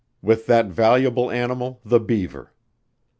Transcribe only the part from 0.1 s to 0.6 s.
with